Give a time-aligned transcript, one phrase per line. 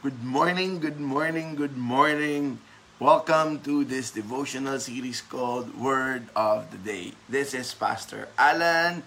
[0.00, 2.56] Good morning, good morning, good morning.
[2.96, 7.12] Welcome to this devotional series called Word of the Day.
[7.28, 9.04] This is Pastor Alan,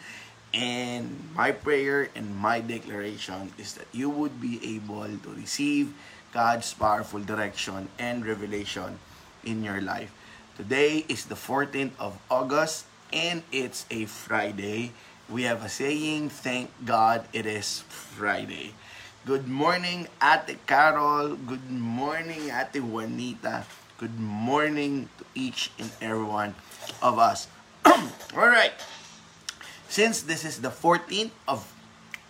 [0.54, 5.98] and my prayer and my declaration is that you would be able to receive
[6.30, 9.02] God's powerful direction and revelation
[9.42, 10.14] in your life.
[10.62, 14.94] Today is the 14th of August, and it's a Friday.
[15.26, 18.78] We have a saying, thank God it is Friday.
[19.24, 21.40] Good morning, Ate Carol.
[21.40, 23.64] Good morning, Ate Juanita.
[23.96, 26.60] Good morning to each and every one
[27.00, 27.48] of us.
[27.88, 28.76] All right.
[29.88, 31.64] Since this is the 14th of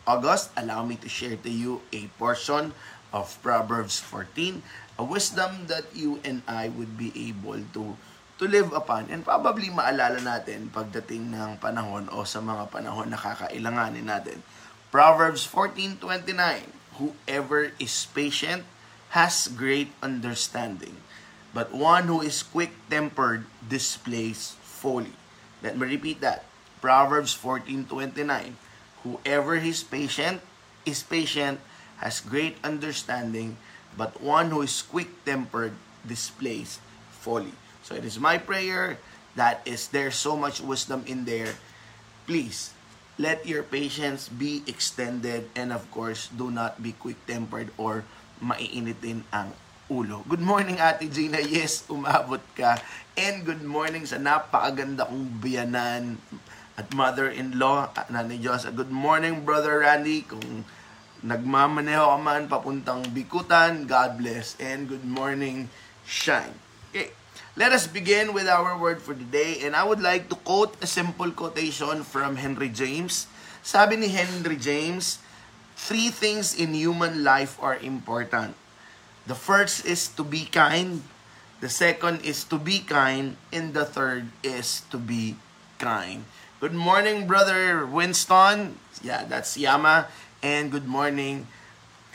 [0.05, 2.77] August, allow me to share to you a portion
[3.09, 4.61] of Proverbs 14,
[5.01, 7.97] a wisdom that you and I would be able to
[8.37, 13.17] to live upon and probably maalala natin pagdating ng panahon o sa mga panahon na
[13.17, 14.45] kakailanganin natin.
[14.93, 18.65] Proverbs 14:29 Whoever is patient
[19.13, 20.97] has great understanding,
[21.53, 25.13] but one who is quick-tempered displays folly.
[25.61, 26.45] Let me repeat that.
[26.81, 28.57] Proverbs 14:29.
[29.03, 30.41] Whoever is patient
[30.85, 31.59] is patient,
[32.03, 33.55] has great understanding,
[33.95, 37.55] but one who is quick-tempered displays folly.
[37.81, 38.99] So it is my prayer
[39.35, 41.55] that is there so much wisdom in there.
[42.27, 42.75] Please
[43.17, 48.05] let your patience be extended and of course, do not be quick-tempered or
[48.41, 49.53] maiinitin ang
[49.91, 50.25] ulo.
[50.25, 51.37] Good morning, Ate Gina.
[51.37, 52.81] Yes, umabot ka.
[53.13, 56.17] And good morning sa napakaganda kong biyanan
[56.73, 58.65] at mother-in-law, Nanay Diyos.
[58.73, 60.25] Good morning, Brother Randy.
[60.25, 60.65] Kung
[61.21, 64.57] nagmamaneho ka man papuntang Bikutan, God bless.
[64.57, 65.69] And good morning,
[66.01, 66.57] Shine.
[66.89, 67.22] Okay.
[67.53, 70.73] Let us begin with our word for the day and I would like to quote
[70.81, 73.29] a simple quotation from Henry James.
[73.61, 75.21] Sabi ni Henry James,
[75.77, 78.57] three things in human life are important.
[79.29, 81.05] The first is to be kind,
[81.61, 85.37] the second is to be kind, and the third is to be
[85.77, 86.25] kind.
[86.57, 88.81] Good morning, brother Winston.
[89.05, 90.09] Yeah, that's Yama.
[90.41, 91.45] And good morning,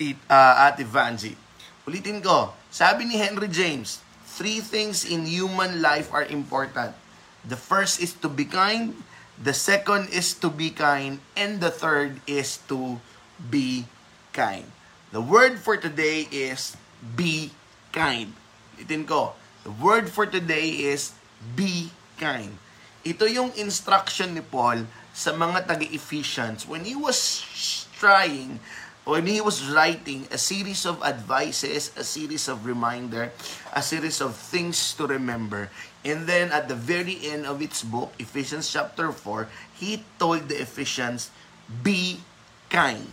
[0.02, 1.38] uh, Ate Vanji.
[1.86, 4.02] Ulitin ko, sabi ni Henry James,
[4.38, 6.94] three things in human life are important.
[7.43, 8.94] The first is to be kind,
[9.34, 13.03] the second is to be kind, and the third is to
[13.43, 13.91] be
[14.31, 14.71] kind.
[15.10, 16.78] The word for today is
[17.19, 17.50] be
[17.91, 18.38] kind.
[18.78, 19.34] Itin ko,
[19.66, 21.19] the word for today is
[21.59, 22.62] be kind.
[23.03, 27.43] Ito yung instruction ni Paul sa mga taga-Ephesians when he was
[27.99, 28.62] trying
[29.08, 33.32] when he was writing a series of advices, a series of reminder,
[33.72, 35.72] a series of things to remember.
[36.04, 39.48] And then at the very end of its book, Ephesians chapter 4,
[39.80, 41.32] he told the Ephesians,
[41.82, 42.20] be
[42.69, 43.08] kind.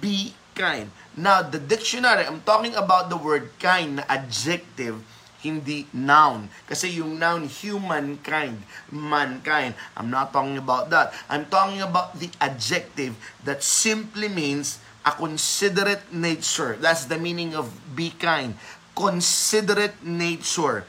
[0.00, 0.88] Be kind.
[1.12, 5.04] Now, the dictionary, I'm talking about the word kind adjective,
[5.42, 6.52] hindi noun.
[6.68, 8.60] Kasi yung noun, humankind,
[8.92, 9.74] mankind.
[9.96, 11.12] I'm not talking about that.
[11.28, 16.76] I'm talking about the adjective that simply means a considerate nature.
[16.76, 18.60] That's the meaning of be kind.
[18.92, 20.84] Considerate nature.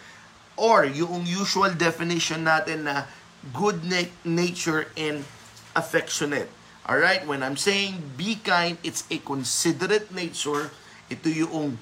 [0.60, 3.08] Or yung usual definition natin na
[3.56, 5.24] good na- nature and
[5.76, 6.52] affectionate.
[6.84, 7.26] Alright?
[7.26, 10.76] When I'm saying be kind, it's a considerate nature.
[11.08, 11.80] Ito yung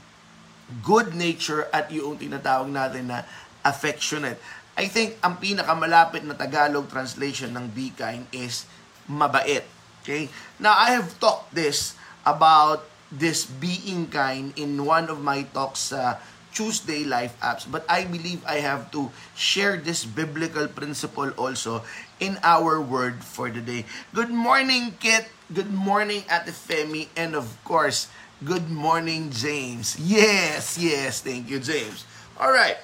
[0.85, 3.25] good nature at yung tinatawag natin na
[3.65, 4.39] affectionate.
[4.79, 8.63] I think ang pinakamalapit na Tagalog translation ng be kind is
[9.09, 9.67] mabait.
[10.01, 10.31] Okay?
[10.55, 16.21] Now, I have talked this about this being kind in one of my talks sa
[16.53, 17.65] Tuesday Life Apps.
[17.69, 21.83] But I believe I have to share this biblical principle also
[22.19, 23.85] in our word for the day.
[24.13, 25.29] Good morning, Kit.
[25.49, 27.09] Good morning, Ate Femi.
[27.17, 28.09] And of course,
[28.39, 29.99] Good morning, James.
[29.99, 31.19] Yes, yes.
[31.19, 32.07] Thank you, James.
[32.39, 32.79] All right.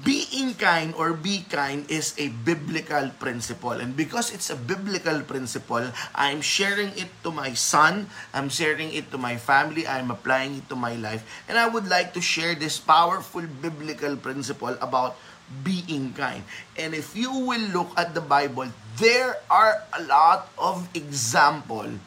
[0.00, 3.76] Being kind or be kind is a biblical principle.
[3.76, 5.84] And because it's a biblical principle,
[6.16, 8.08] I'm sharing it to my son.
[8.32, 9.84] I'm sharing it to my family.
[9.84, 11.20] I'm applying it to my life.
[11.44, 15.20] And I would like to share this powerful biblical principle about
[15.60, 16.42] being kind.
[16.80, 22.00] And if you will look at the Bible, there are a lot of example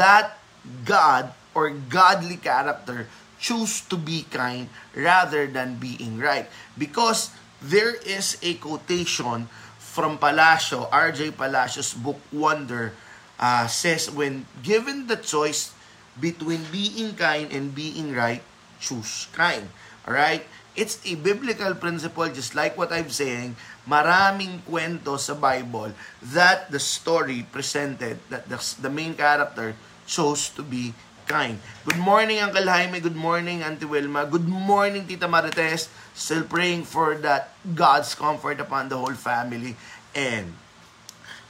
[0.00, 0.39] that
[0.84, 3.06] God or godly character
[3.40, 6.46] choose to be kind rather than being right.
[6.76, 9.48] Because there is a quotation
[9.80, 11.32] from Palacio, R.J.
[11.34, 12.92] Palacio's book Wonder,
[13.40, 15.72] uh, says, when given the choice
[16.20, 18.44] between being kind and being right,
[18.78, 19.68] choose kind.
[20.06, 20.44] Alright?
[20.76, 23.56] It's a biblical principle, just like what I'm saying,
[23.90, 25.92] maraming kwento sa Bible
[26.32, 29.74] that the story presented, that the, the main character
[30.10, 30.90] chose to be
[31.30, 31.62] kind.
[31.86, 32.98] Good morning, Uncle Jaime.
[32.98, 34.26] Good morning, Auntie Wilma.
[34.26, 35.86] Good morning, Tita Marites.
[36.10, 39.78] Still praying for that God's comfort upon the whole family.
[40.10, 40.58] And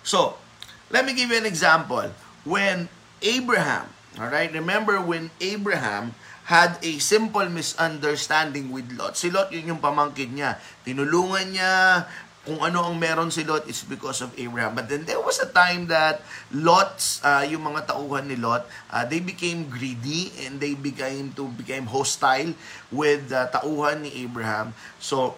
[0.04, 0.36] so,
[0.92, 2.12] let me give you an example.
[2.44, 2.92] When
[3.24, 3.88] Abraham,
[4.20, 6.12] all right, remember when Abraham
[6.44, 9.16] had a simple misunderstanding with Lot.
[9.16, 10.60] Si Lot, yun yung pamangkin niya.
[10.84, 12.04] Tinulungan niya,
[12.40, 14.72] kung ano ang meron si Lot is because of Abraham.
[14.72, 19.04] But then there was a time that Lot's, uh, yung mga tauhan ni Lot, uh,
[19.04, 22.56] they became greedy and they became to became hostile
[22.88, 24.72] with uh, tauhan ni Abraham.
[24.96, 25.36] So,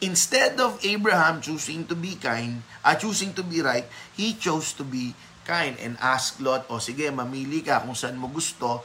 [0.00, 3.84] instead of Abraham choosing to be kind, uh, choosing to be right,
[4.16, 5.12] he chose to be
[5.44, 8.80] kind and asked Lot, o sige, mamili ka kung saan mo gusto.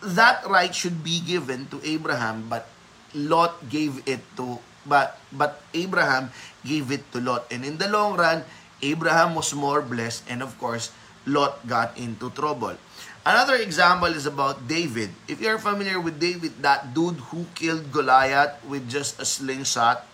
[0.00, 2.64] That right should be given to Abraham, but
[3.12, 6.30] Lot gave it to but but Abraham
[6.64, 7.48] gave it to Lot.
[7.50, 8.44] And in the long run,
[8.80, 10.92] Abraham was more blessed and of course,
[11.24, 12.76] Lot got into trouble.
[13.24, 15.08] Another example is about David.
[15.24, 20.04] If you're familiar with David, that dude who killed Goliath with just a slingshot,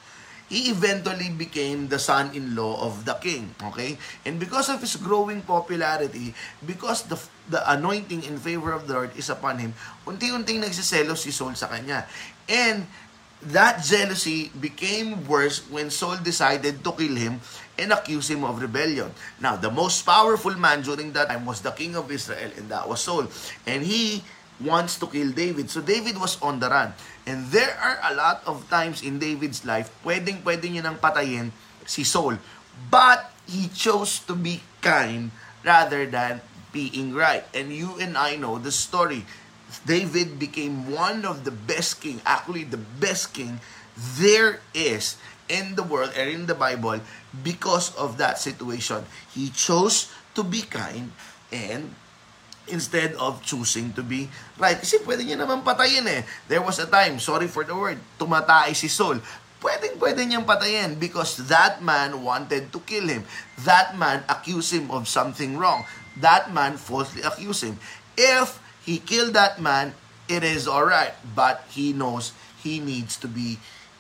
[0.47, 3.55] he eventually became the son-in-law of the king.
[3.75, 3.99] Okay?
[4.23, 7.19] And because of his growing popularity, because the
[7.51, 9.75] the anointing in favor of the Lord is upon him,
[10.07, 12.07] unti-unting nagsiselos si Saul sa kanya.
[12.47, 12.87] And
[13.43, 17.41] that jealousy became worse when Saul decided to kill him
[17.81, 19.09] and accuse him of rebellion.
[19.41, 22.85] Now, the most powerful man during that time was the king of Israel, and that
[22.85, 23.27] was Saul.
[23.65, 24.21] And he
[24.61, 25.73] wants to kill David.
[25.73, 26.93] So David was on the run.
[27.25, 31.49] And there are a lot of times in David's life, pwedeng pwede niya nang patayin
[31.89, 32.37] si Saul.
[32.93, 35.33] But he chose to be kind
[35.65, 37.45] rather than being right.
[37.57, 39.25] And you and I know the story.
[39.87, 43.61] David became one of the best king, actually the best king
[44.17, 45.17] there is
[45.51, 47.01] in the world and in the Bible
[47.43, 49.05] because of that situation.
[49.35, 51.13] He chose to be kind
[51.51, 51.95] and
[52.71, 54.79] instead of choosing to be right.
[54.79, 56.23] Kasi pwede niya naman patayin eh.
[56.47, 59.19] There was a time, sorry for the word, tumatay si Saul.
[59.61, 63.27] Pwedeng pwede niyang patayin because that man wanted to kill him.
[63.67, 65.85] That man accused him of something wrong.
[66.17, 67.77] That man falsely accused him.
[68.17, 69.95] If he killed that man,
[70.29, 71.15] it is alright.
[71.35, 72.33] But he knows
[72.63, 73.59] he needs to be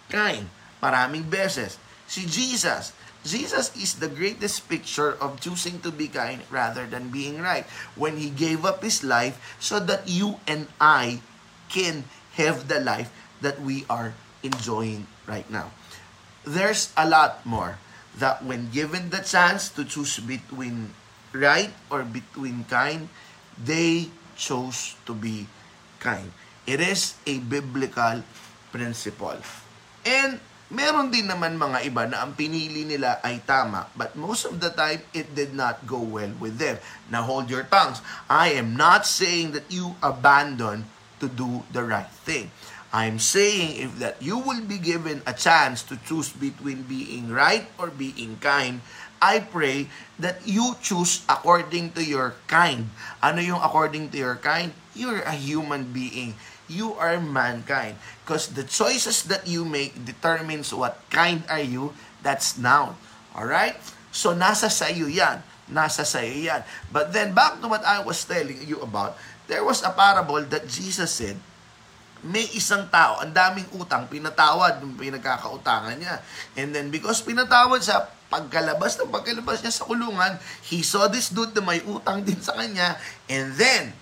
[0.08, 0.48] kind.
[0.82, 1.76] Maraming beses.
[2.08, 7.40] Si Jesus, Jesus is the greatest picture of choosing to be kind rather than being
[7.44, 7.68] right.
[7.94, 11.20] When He gave up His life so that you and I
[11.68, 12.08] can
[12.40, 13.12] have the life
[13.44, 15.70] that we are enjoying right now.
[16.48, 17.76] There's a lot more
[18.16, 20.96] that when given the chance to choose between
[21.32, 23.12] right or between kind,
[23.60, 24.08] they
[24.40, 25.44] chose to be
[26.00, 26.32] kind.
[26.64, 28.24] It is a biblical
[28.72, 29.36] principle.
[30.08, 30.40] And
[30.72, 34.72] meron din naman mga iba na ang pinili nila ay tama, but most of the
[34.72, 36.80] time, it did not go well with them.
[37.12, 38.00] Now hold your tongues.
[38.32, 40.88] I am not saying that you abandon
[41.20, 42.48] to do the right thing.
[42.90, 47.70] I'm saying if that you will be given a chance to choose between being right
[47.78, 48.82] or being kind,
[49.20, 52.88] I pray that you choose according to your kind.
[53.20, 54.72] Ano yung according to your kind?
[54.96, 56.34] You're a human being.
[56.72, 58.00] You are mankind.
[58.24, 61.92] Because the choices that you make determines what kind are you.
[62.24, 62.96] That's now.
[63.36, 63.76] Alright?
[64.08, 65.44] So, nasa sa iyo yan.
[65.68, 66.62] Nasa sa iyo yan.
[66.88, 70.64] But then, back to what I was telling you about, there was a parable that
[70.64, 71.36] Jesus said,
[72.20, 76.20] may isang tao, ang daming utang, pinatawad yung pinagkakautangan niya.
[76.52, 81.52] And then because pinatawad siya, pagkalabas ng pagkalabas niya sa kulungan, he saw this dude
[81.58, 82.94] na may utang din sa kanya.
[83.26, 83.92] And then,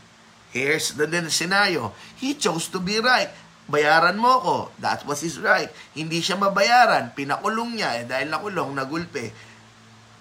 [0.52, 1.96] here's the, the scenario.
[2.20, 3.32] He chose to be right.
[3.68, 4.56] Bayaran mo ko.
[4.80, 5.72] That was his right.
[5.96, 7.16] Hindi siya mabayaran.
[7.16, 8.00] Pinakulong niya.
[8.00, 9.32] Eh, dahil nakulong, nagulpe.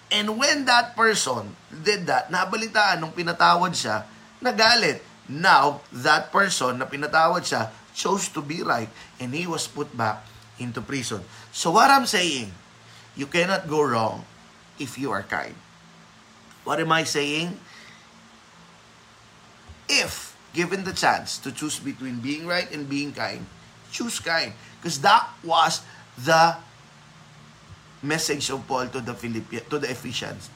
[0.08, 4.08] And when that person did that, nabalitaan nung pinatawad siya,
[4.40, 5.04] nagalit.
[5.28, 8.88] Now, that person na pinatawad siya, chose to be right
[9.18, 10.22] and he was put back
[10.62, 11.26] into prison.
[11.50, 12.54] So what I'm saying,
[13.18, 14.24] you cannot go wrong
[14.78, 15.58] if you are kind.
[16.64, 17.58] What am I saying?
[19.90, 23.46] If given the chance to choose between being right and being kind,
[23.92, 24.54] choose kind.
[24.78, 25.82] Because that was
[26.18, 26.56] the
[28.04, 30.50] message of Paul to the Philippians, to the Ephesians.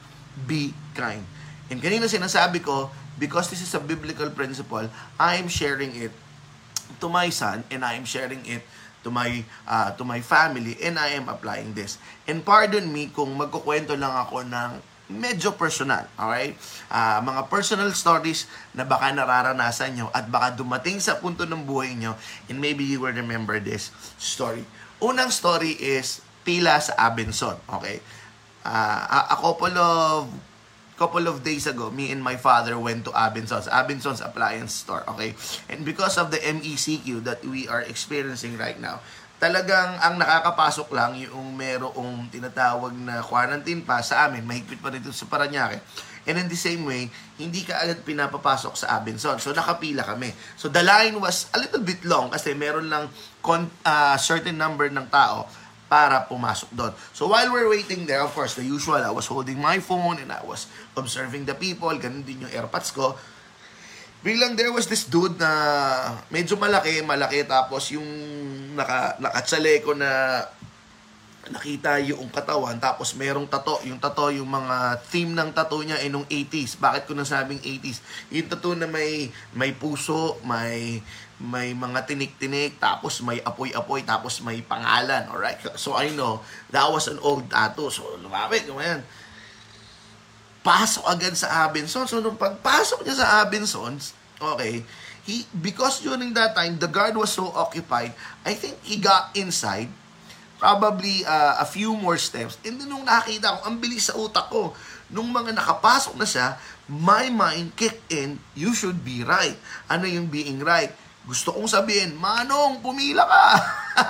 [0.46, 1.26] Be kind.
[1.70, 4.88] And kanina sinasabi ko, because this is a biblical principle,
[5.18, 6.12] I am sharing it
[7.00, 8.62] to my son and I am sharing it
[9.02, 11.98] to my uh, to my family and I am applying this.
[12.26, 14.70] And pardon me kung magkukwento lang ako ng
[15.12, 16.56] medyo personal, okay?
[16.88, 21.92] Uh, mga personal stories na baka nararanasan nyo at baka dumating sa punto ng buhay
[21.98, 22.16] nyo
[22.48, 24.64] and maybe you will remember this story.
[25.02, 28.00] Unang story is tila sa Abenson, okay?
[28.62, 30.30] Uh, a couple of
[31.02, 35.34] couple of days ago, me and my father went to Abinson's, Abinson's Appliance Store, okay?
[35.66, 39.02] And because of the MECQ that we are experiencing right now,
[39.42, 45.02] talagang ang nakakapasok lang yung merong tinatawag na quarantine pa sa amin, mahigpit pa rin
[45.10, 45.82] sa Paranaque.
[46.22, 49.42] And in the same way, hindi ka agad pinapapasok sa Abinson.
[49.42, 50.30] So, nakapila kami.
[50.54, 53.10] So, the line was a little bit long kasi meron lang
[53.42, 55.50] con- uh, certain number ng tao
[55.92, 56.92] para pumasok doon.
[57.12, 60.32] So while we're waiting there, of course, the usual, I was holding my phone and
[60.32, 60.64] I was
[60.96, 63.12] observing the people, ganun din yung airpods ko.
[64.24, 65.52] Biglang there was this dude na
[66.32, 68.08] medyo malaki, malaki, tapos yung
[68.72, 70.40] naka, nakatsale ko na
[71.52, 76.06] nakita yung katawan tapos merong tato yung tato yung mga theme ng tato niya ay
[76.06, 77.98] nung 80s bakit ko nasabing 80s
[78.30, 81.02] yung tato na may may puso may
[81.42, 86.38] may mga tinik-tinik tapos may apoy-apoy tapos may pangalan alright so I know
[86.70, 89.02] that was an old tattoo so lumapit kumayan
[90.62, 94.86] pasok agad sa Abenson so nung pagpasok niya sa Abensons okay
[95.26, 98.14] he because during that time the guard was so occupied
[98.46, 99.90] I think he got inside
[100.62, 102.54] probably uh, a few more steps.
[102.62, 104.70] And then nung nakita ko, ang bilis sa utak ko,
[105.10, 106.54] nung mga nakapasok na siya,
[106.86, 109.58] my mind kicked in, you should be right.
[109.90, 110.94] Ano yung being right?
[111.26, 113.46] Gusto kong sabihin, Manong, pumila ka!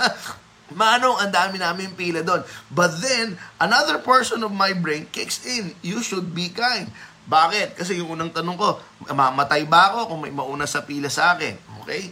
[0.81, 2.41] Manong, ang dami namin pila doon.
[2.73, 6.89] But then, another person of my brain kicks in, you should be kind.
[7.29, 7.79] Bakit?
[7.79, 8.81] Kasi yung unang tanong ko,
[9.13, 11.55] mamatay ba ako kung may mauna sa pila sa akin?
[11.85, 12.11] Okay?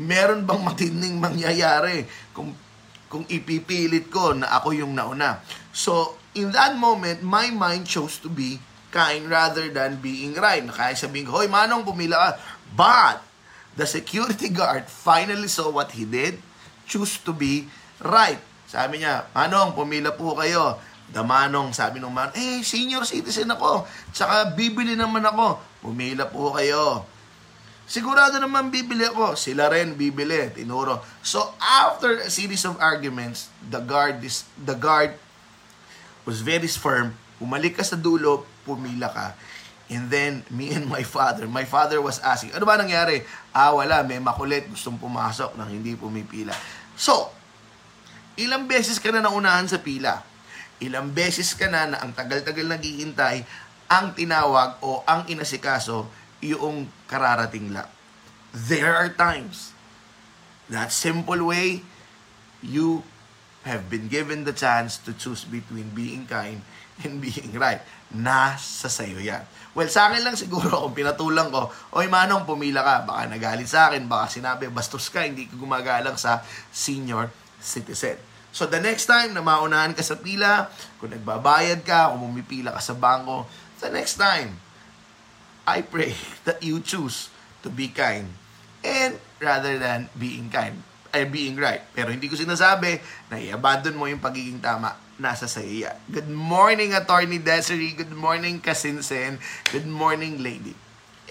[0.00, 2.52] Meron bang matinding mangyayari kung
[3.06, 5.40] kung ipipilit ko na ako yung nauna.
[5.70, 8.58] So, in that moment, my mind chose to be
[8.90, 10.64] kind rather than being right.
[10.66, 12.30] Kaya sabihin ko, Hoy, Manong, pumila ka.
[12.74, 13.25] But,
[13.76, 16.40] the security guard finally saw what he did,
[16.88, 17.68] choose to be
[18.00, 18.40] right.
[18.66, 20.80] Sabi niya, Manong, pumila po kayo.
[21.12, 23.86] The Manong, sabi nung Manong, eh, senior citizen ako.
[24.10, 25.60] Tsaka bibili naman ako.
[25.84, 27.06] Pumila po kayo.
[27.86, 29.38] Sigurado naman bibili ako.
[29.38, 30.50] Sila rin bibili.
[30.50, 30.98] Tinuro.
[31.22, 35.14] So, after a series of arguments, the guard, this, the guard
[36.26, 37.14] was very firm.
[37.38, 39.38] Umalik ka sa dulo, pumila ka.
[39.86, 43.22] And then, me and my father, my father was asking, ano ba nangyari?
[43.54, 46.50] Ah, wala, may makulit, gustong pumasok nang hindi pumipila.
[46.98, 47.30] So,
[48.34, 50.26] ilang beses ka na naunahan sa pila?
[50.82, 53.46] Ilang beses ka na na ang tagal-tagal naghihintay,
[53.86, 56.10] ang tinawag o ang inasikaso
[56.42, 57.86] yung kararating lang.
[58.50, 59.70] There are times,
[60.66, 61.86] that simple way,
[62.58, 63.06] you
[63.66, 66.62] have been given the chance to choose between being kind
[67.02, 67.82] and being right.
[68.14, 69.42] Nasa sayo yan.
[69.74, 71.68] Well, sa akin lang siguro kung pinatulang ko,
[71.98, 72.94] Oy Manong, pumila ka.
[73.04, 77.28] Baka nagalit sa akin, baka sinabi, bastos ka, hindi ka gumagalang sa senior
[77.60, 78.16] citizen.
[78.56, 82.80] So the next time na maunahan ka sa pila, kung nagbabayad ka, kung pumipila ka
[82.80, 83.44] sa bangko,
[83.82, 84.56] the next time,
[85.68, 86.16] I pray
[86.48, 87.28] that you choose
[87.60, 88.32] to be kind
[88.86, 90.80] and rather than being kind
[91.16, 91.80] ay being right.
[91.96, 93.00] Pero hindi ko sinasabi
[93.32, 94.92] na i-abandon mo yung pagiging tama.
[95.16, 95.96] Nasa sa iya.
[96.12, 97.96] Good morning, Attorney Desiree.
[97.96, 99.40] Good morning, Kasinsen.
[99.72, 100.76] Good morning, lady.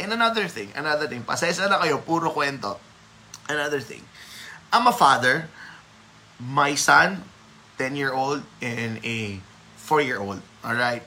[0.01, 1.21] And another thing, another thing.
[1.21, 2.81] Pasensya na kayo, puro kwento.
[3.45, 4.01] Another thing.
[4.73, 5.45] I'm a father.
[6.41, 7.23] My son,
[7.77, 9.37] 10-year-old, and a
[9.77, 10.41] 4-year-old.
[10.65, 11.05] Alright?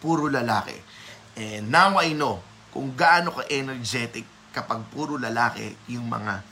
[0.00, 0.80] Puro lalaki.
[1.36, 2.40] And now I know
[2.72, 6.42] kung gaano ka-energetic kapag puro lalaki yung mga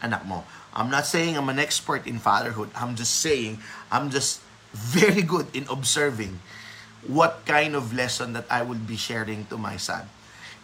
[0.00, 0.46] anak mo.
[0.76, 2.68] I'm not saying I'm an expert in fatherhood.
[2.76, 4.44] I'm just saying I'm just
[4.76, 6.36] very good in observing
[7.08, 10.04] what kind of lesson that I will be sharing to my son.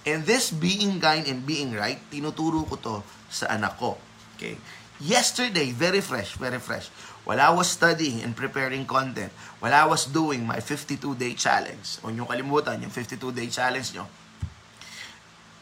[0.05, 2.95] And this being kind and being right, tinuturo ko to
[3.33, 3.97] sa anak ko.
[4.37, 4.61] Okay?
[5.01, 6.93] Yesterday, very fresh, very fresh.
[7.25, 9.31] While I was studying and preparing content,
[9.63, 14.11] while I was doing my 52-day challenge, huwag nyo kalimutan, yung 52-day challenge nyo,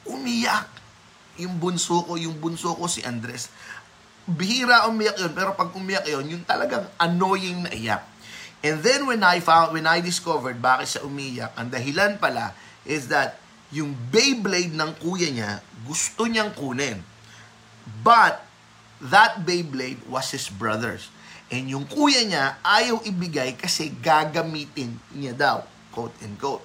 [0.09, 0.67] umiyak.
[1.41, 3.53] Yung bunso ko, yung bunso ko si Andres.
[4.31, 8.03] Bihira umiyak yun, pero pag umiyak yun, yung talagang annoying na iyak.
[8.61, 12.53] And then when I found, when I discovered bakit siya umiyak, ang dahilan pala
[12.85, 13.41] is that
[13.73, 17.01] yung Beyblade ng kuya niya, gusto niyang kunin.
[18.05, 18.43] But,
[19.01, 21.09] that Beyblade was his brother's.
[21.51, 25.57] And yung kuya niya, ayaw ibigay kasi gagamitin niya daw,
[25.91, 26.63] quote and quote.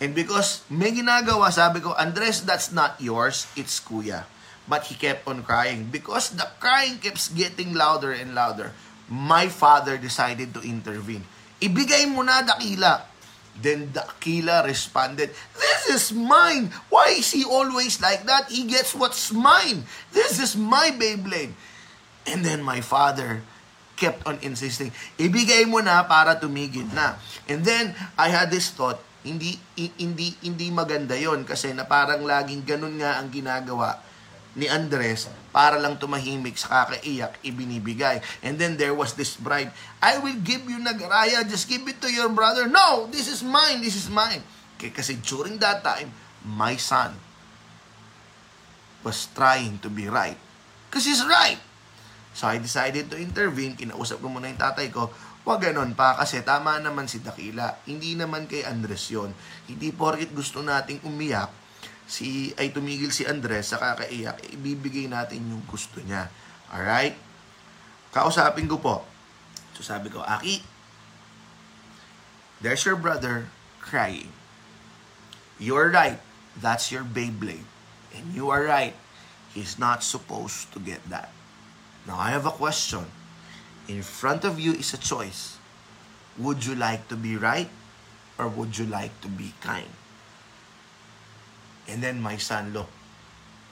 [0.00, 4.28] And because may ginagawa, sabi ko, Andres, that's not yours, it's kuya.
[4.70, 5.90] But he kept on crying.
[5.90, 8.70] Because the crying keeps getting louder and louder,
[9.10, 11.26] my father decided to intervene.
[11.58, 13.10] Ibigay mo na, Dakila.
[13.58, 16.70] Then Dakila responded, This is mine!
[16.86, 18.46] Why is he always like that?
[18.46, 19.90] He gets what's mine!
[20.14, 21.52] This is my Beyblade!
[22.30, 23.42] And then my father
[23.98, 27.20] kept on insisting, ibigay mo na para tumigil na.
[27.50, 32.64] And then, I had this thought, Hindi, hindi, hindi maganda yon kasi na parang laging
[32.64, 34.00] ganun nga ang ginagawa
[34.58, 38.22] ni Andres para lang tumahimik sa kakaiyak, ibinibigay.
[38.42, 39.70] And then there was this bride,
[40.02, 42.66] I will give you nagaraya, just give it to your brother.
[42.66, 44.42] No, this is mine, this is mine.
[44.80, 46.10] Kasi during that time,
[46.42, 47.12] my son
[49.04, 50.38] was trying to be right.
[50.88, 51.60] Because he's right.
[52.32, 56.44] So I decided to intervene, kinausap ko muna yung tatay ko, Huwag ganon pa kasi
[56.44, 57.80] tama naman si Dakila.
[57.88, 59.32] Hindi naman kay Andres yon.
[59.64, 61.48] Hindi porkit gusto nating umiyak,
[62.10, 66.26] si ay tumigil si Andres sa kakaiyak, ibibigay natin yung gusto niya.
[66.74, 67.14] Alright?
[68.10, 69.06] Kausapin ko po.
[69.78, 70.58] So sabi ko, Aki,
[72.58, 73.46] there's your brother
[73.78, 74.34] crying.
[75.62, 76.18] You're right.
[76.58, 77.68] That's your Beyblade.
[78.10, 78.98] And you are right.
[79.54, 81.30] He's not supposed to get that.
[82.10, 83.06] Now, I have a question
[83.86, 85.62] in front of you is a choice.
[86.38, 87.70] Would you like to be right
[88.34, 89.99] or would you like to be kind?
[91.90, 92.94] And then my son looked.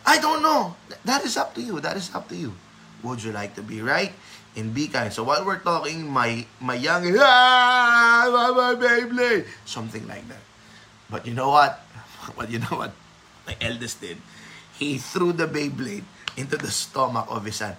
[0.05, 0.75] I don't know.
[1.05, 1.81] That is up to you.
[1.81, 2.55] That is up to you.
[3.03, 4.11] Would you like to be right
[4.59, 5.13] and be kind?
[5.13, 10.43] So while we're talking, my my young ah, my Beyblade, something like that.
[11.07, 11.79] But you know what?
[12.37, 12.93] But you know what?
[13.47, 14.21] My eldest did.
[14.77, 16.05] He threw the Beyblade
[16.37, 17.75] into the stomach of his son.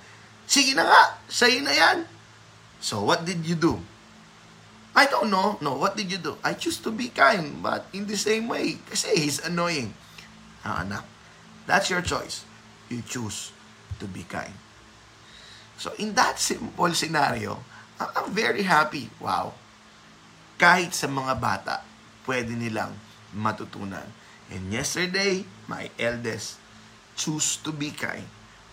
[0.49, 1.97] Sige na nga, sa'yo na yan.
[2.81, 3.77] So, what did you do?
[4.97, 5.61] I don't know.
[5.61, 6.35] No, what did you do?
[6.41, 8.81] I choose to be kind, but in the same way.
[8.89, 9.93] Kasi he's annoying.
[10.63, 11.07] Ah, anak,
[11.63, 12.43] that's your choice.
[12.91, 13.55] You choose
[14.01, 14.55] to be kind.
[15.79, 17.63] So, in that simple scenario,
[17.99, 19.07] I'm very happy.
[19.19, 19.55] Wow.
[20.59, 21.83] Kahit sa mga bata,
[22.27, 22.91] pwede nilang
[23.31, 24.07] matutunan.
[24.49, 26.59] And yesterday, my eldest
[27.15, 28.27] choose to be kind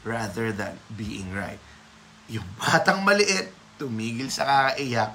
[0.07, 1.61] rather than being right.
[2.27, 5.15] Yung batang maliit, tumigil sa kakaiyak,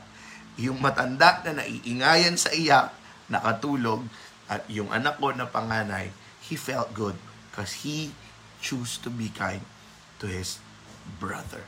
[0.60, 2.94] yung matanda na naiingayan sa iyak,
[3.32, 4.04] nakatulog,
[4.52, 6.12] at yung anak ko na panganay,
[6.52, 7.16] he felt good
[7.48, 8.12] because he
[8.60, 9.64] chose to be kind
[10.20, 10.60] to his
[11.16, 11.64] brother.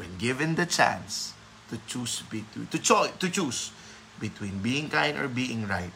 [0.00, 1.36] When given the chance
[1.68, 3.76] to choose between, to, to choose
[4.16, 5.92] between being kind or being right,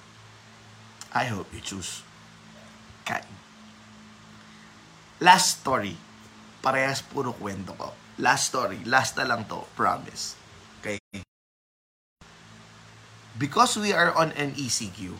[1.16, 2.04] I hope you choose
[3.08, 3.24] kind.
[5.24, 5.96] Last story.
[6.60, 8.84] Parehas puro kwento ko Last story.
[8.84, 9.64] Last na lang to.
[9.72, 10.36] Promise.
[10.84, 11.00] Okay?
[13.40, 15.16] Because we are on an ECQ,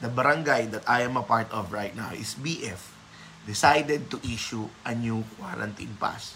[0.00, 2.80] the barangay that I am a part of right now is BF
[3.46, 6.34] decided to issue a new quarantine pass.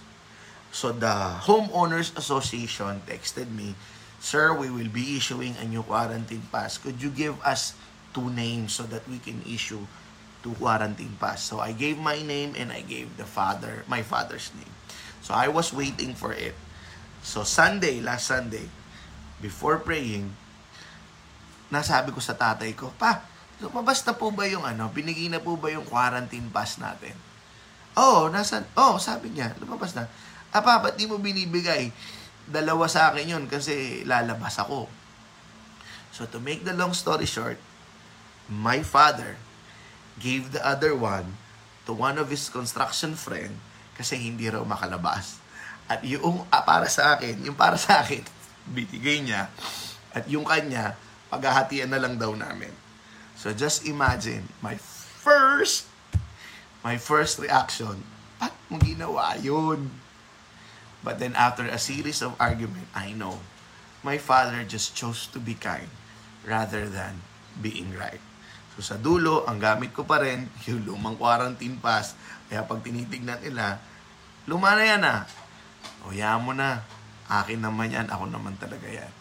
[0.70, 3.75] So the Homeowners Association texted me,
[4.23, 6.79] Sir, we will be issuing a new quarantine pass.
[6.79, 7.75] Could you give us
[8.14, 9.83] two names so that we can issue
[10.44, 11.42] two quarantine pass?
[11.42, 14.70] So I gave my name and I gave the father, my father's name.
[15.20, 16.55] So I was waiting for it.
[17.27, 18.68] So Sunday, last Sunday,
[19.42, 20.31] before praying,
[21.73, 23.25] nasabi ko sa tatay ko, Pa,
[23.61, 27.12] lumabas na po ba yung ano, binigay na po ba yung quarantine pass natin?
[27.92, 30.09] Oh, nasa, oh, sabi niya, lumabas na.
[30.51, 31.92] Ah, pa, ba't di mo binibigay?
[32.49, 34.88] Dalawa sa akin yun kasi lalabas ako.
[36.11, 37.61] So to make the long story short,
[38.51, 39.38] my father
[40.18, 41.38] gave the other one
[41.87, 43.55] to one of his construction friend
[43.94, 45.38] kasi hindi raw makalabas.
[45.87, 48.25] At yung ah, para sa akin, yung para sa akin,
[48.75, 49.53] binigay niya.
[50.11, 50.99] At yung kanya,
[51.31, 52.80] paghahatian na lang daw namin.
[53.40, 55.88] So just imagine, my first,
[56.85, 58.05] my first reaction,
[58.37, 59.96] ba't mo ginawa yun?
[61.00, 63.40] But then after a series of argument, I know,
[64.05, 65.88] my father just chose to be kind
[66.44, 67.24] rather than
[67.57, 68.20] being right.
[68.76, 72.12] So sa dulo, ang gamit ko pa rin, yung lumang quarantine pass.
[72.53, 73.81] Kaya pag tinitignan nila,
[74.48, 75.22] Luma na yan ah.
[76.03, 76.83] O, yan mo na.
[77.29, 78.09] Akin naman yan.
[78.09, 79.12] Ako naman talaga yan.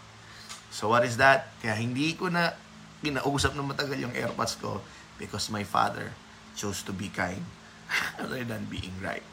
[0.71, 1.51] So what is that?
[1.59, 2.55] Kaya hindi ko na
[3.03, 4.83] kinausap na matagal yung AirPods ko
[5.17, 6.11] because my father
[6.55, 7.43] chose to be kind
[8.19, 9.23] rather than being right.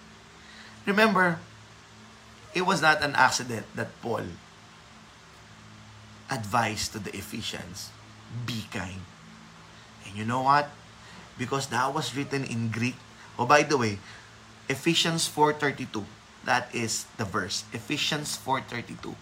[0.86, 1.38] Remember,
[2.54, 4.38] it was not an accident that Paul
[6.30, 7.90] advised to the Ephesians,
[8.46, 9.02] be kind.
[10.06, 10.70] And you know what?
[11.38, 12.96] Because that was written in Greek.
[13.38, 13.98] Oh, by the way,
[14.68, 16.04] Ephesians 4.32.
[16.46, 17.64] That is the verse.
[17.72, 19.14] Ephesians 4.32.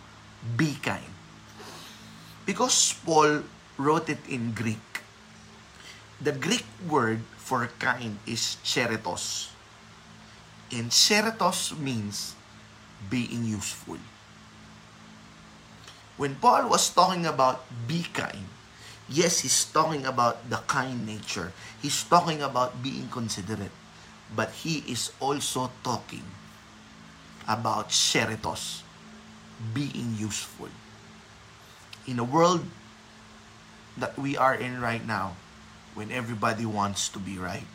[0.57, 1.13] Be kind.
[2.45, 3.43] Because Paul
[3.77, 5.03] wrote it in Greek,
[6.21, 9.51] the Greek word for kind is cheritos.
[10.73, 12.35] And cheritos means
[13.11, 13.99] being useful.
[16.17, 18.47] When Paul was talking about be kind,
[19.09, 21.53] yes, he's talking about the kind nature.
[21.83, 23.75] He's talking about being considerate
[24.35, 26.25] but he is also talking
[27.47, 28.83] about Sheritos
[29.73, 30.69] being useful.
[32.07, 32.65] In a world
[33.97, 35.37] that we are in right now
[35.95, 37.67] when everybody wants to be right.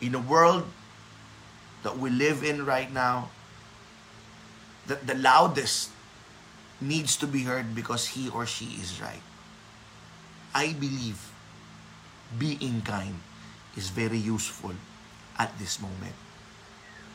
[0.00, 0.66] In a world
[1.82, 3.30] that we live in right now,
[4.86, 5.90] that the loudest
[6.80, 9.22] needs to be heard because he or she is right.
[10.54, 11.32] I believe
[12.38, 13.20] being kind
[13.76, 14.74] is very useful
[15.38, 16.14] at this moment.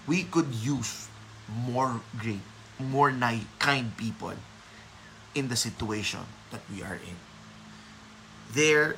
[0.07, 1.07] We could use
[1.47, 2.43] more great,
[2.79, 4.33] more nice, kind people
[5.35, 7.28] in the situation that we are in.
[8.49, 8.97] There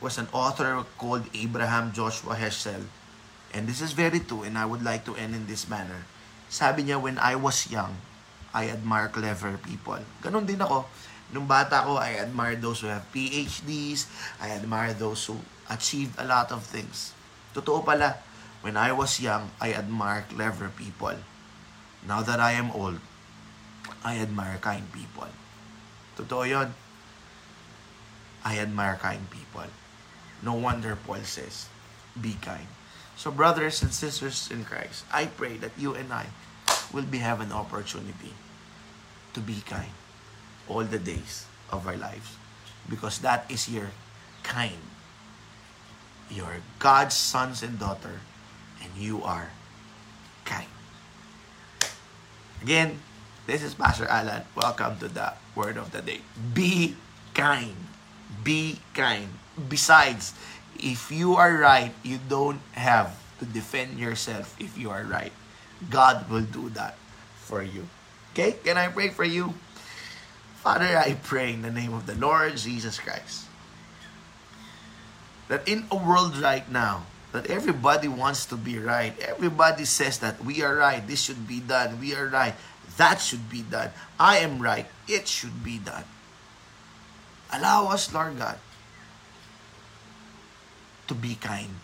[0.00, 2.88] was an author called Abraham Joshua Heschel,
[3.52, 6.08] and this is very true, and I would like to end in this manner.
[6.48, 8.00] Sabi niya, when I was young,
[8.56, 10.00] I admire clever people.
[10.24, 10.88] Ganon din ako.
[11.36, 14.08] Nung bata ko, I admire those who have PhDs.
[14.40, 15.36] I admire those who
[15.68, 17.12] achieved a lot of things.
[17.52, 18.16] Totoo pala,
[18.64, 21.18] when I was young, I admire clever people.
[22.06, 23.02] Now that I am old,
[24.00, 25.28] I admire kind people.
[26.16, 26.72] Totoo yun.
[28.46, 29.66] I admire kind people.
[30.38, 31.66] No wonder Paul says,
[32.14, 32.70] be kind.
[33.18, 36.30] So brothers and sisters in Christ, I pray that you and I
[36.94, 38.38] will be have an opportunity
[39.34, 39.90] to be kind
[40.70, 42.38] all the days of our lives.
[42.88, 43.90] Because that is your
[44.44, 44.78] kind.
[46.30, 48.22] You're God's sons and daughter,
[48.78, 49.50] and you are
[50.44, 50.70] kind.
[52.62, 53.02] Again,
[53.50, 54.46] this is Pastor Alan.
[54.54, 56.20] Welcome to the Word of the Day.
[56.54, 56.94] Be
[57.34, 57.85] kind.
[58.44, 59.28] Be kind.
[59.68, 60.34] Besides,
[60.78, 65.32] if you are right, you don't have to defend yourself if you are right.
[65.90, 66.96] God will do that
[67.36, 67.88] for you.
[68.32, 68.52] Okay?
[68.64, 69.54] Can I pray for you?
[70.56, 73.46] Father, I pray in the name of the Lord Jesus Christ
[75.48, 79.18] that in a world right now, that everybody wants to be right.
[79.20, 81.06] Everybody says that we are right.
[81.06, 82.00] This should be done.
[82.00, 82.54] We are right.
[82.96, 83.90] That should be done.
[84.18, 84.86] I am right.
[85.06, 86.04] It should be done.
[87.52, 88.58] Allow us, Lord God,
[91.06, 91.82] to be kind.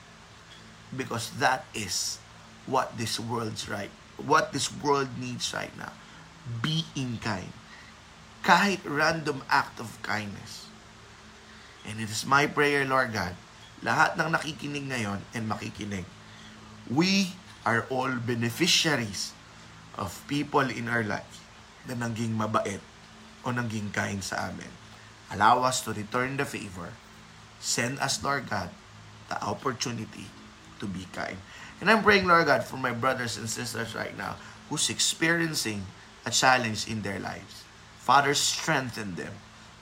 [0.92, 2.18] Because that is
[2.66, 3.90] what this world's right.
[4.20, 5.92] What this world needs right now
[6.61, 7.55] being kind.
[8.42, 10.66] Kahit random act of kindness.
[11.87, 13.35] And it is my prayer, Lord God,
[13.83, 16.07] lahat ng nakikinig ngayon and makikinig,
[16.90, 19.35] we are all beneficiaries
[19.98, 21.42] of people in our life
[21.87, 22.83] na naging mabait
[23.42, 24.82] o naging kind sa amin.
[25.33, 26.92] Allow us to return the favor.
[27.61, 28.71] Send us, Lord God,
[29.29, 30.27] the opportunity
[30.81, 31.37] to be kind.
[31.81, 34.37] And I'm praying, Lord God, for my brothers and sisters right now
[34.68, 35.87] who's experiencing
[36.25, 37.64] a challenge in their lives.
[37.99, 39.33] Father, strengthen them.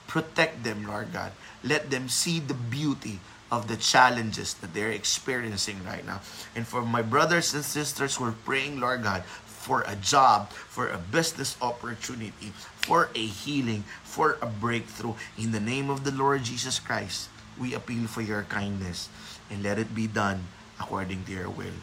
[0.07, 1.31] Protect them, Lord God.
[1.63, 3.19] Let them see the beauty
[3.51, 6.21] of the challenges that they're experiencing right now.
[6.55, 9.23] And for my brothers and sisters who are praying, Lord God,
[9.61, 12.49] for a job, for a business opportunity,
[12.81, 17.29] for a healing, for a breakthrough, in the name of the Lord Jesus Christ,
[17.61, 19.05] we appeal for your kindness
[19.53, 20.49] and let it be done
[20.81, 21.77] according to your will.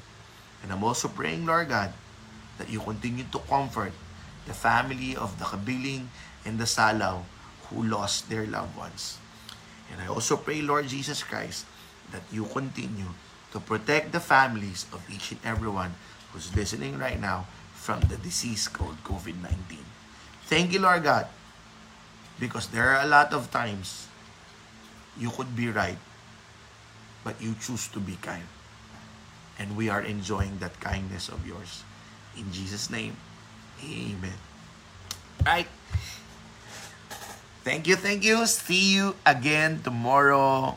[0.66, 1.94] And I'm also praying, Lord God,
[2.58, 3.94] that you continue to comfort
[4.50, 6.10] the family of the Kabiling
[6.42, 7.22] and the Salaw
[7.70, 9.22] who lost their loved ones.
[9.92, 11.62] And I also pray, Lord Jesus Christ,
[12.10, 13.14] that you continue
[13.54, 15.94] to protect the families of each and everyone
[16.32, 17.46] who's listening right now
[17.78, 19.78] from the disease called COVID-19.
[20.50, 21.26] Thank you, Lord God,
[22.42, 24.08] because there are a lot of times
[25.16, 25.98] you could be right,
[27.22, 28.44] but you choose to be kind.
[29.58, 31.82] And we are enjoying that kindness of yours.
[32.36, 33.16] In Jesus' name,
[33.82, 34.38] Amen.
[35.46, 35.66] Right.
[37.62, 38.46] Thank you, thank you.
[38.46, 40.76] See you again tomorrow.